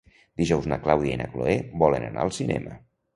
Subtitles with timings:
[0.41, 1.53] Dijous na Clàudia i na Cloè
[1.83, 2.75] volen anar al cinema.